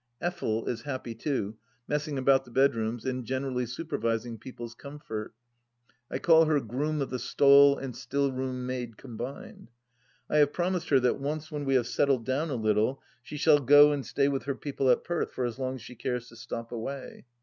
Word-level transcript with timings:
Effel 0.19 0.67
is 0.67 0.81
happy 0.81 1.13
too, 1.13 1.57
messing 1.87 2.17
about 2.17 2.43
the 2.43 2.49
bedrooms, 2.49 3.05
and 3.05 3.23
generally 3.23 3.67
supervising 3.67 4.39
people's 4.39 4.73
comfort. 4.73 5.35
I 6.09 6.17
call 6.17 6.45
her 6.45 6.59
groom 6.59 7.01
of 7.03 7.11
the 7.11 7.19
stole 7.19 7.77
and 7.77 7.95
still 7.95 8.31
room 8.31 8.65
maid 8.65 8.97
combined. 8.97 9.69
I 10.27 10.37
have 10.37 10.53
promised 10.53 10.89
her 10.89 10.99
that 11.01 11.19
when 11.19 11.23
once 11.39 11.51
we 11.51 11.75
have 11.75 11.85
settled 11.85 12.25
down 12.25 12.49
a 12.49 12.55
little, 12.55 12.99
she 13.21 13.37
shall 13.37 13.59
go 13.59 13.91
and 13.91 14.03
stay 14.03 14.27
with 14.27 14.45
her 14.45 14.55
people 14.55 14.89
at 14.89 15.03
Perth 15.03 15.33
for 15.33 15.45
as 15.45 15.59
long 15.59 15.75
as 15.75 15.83
she 15.83 15.93
cares 15.93 16.27
to 16.29 16.35
stop 16.35 16.71
away. 16.71 17.25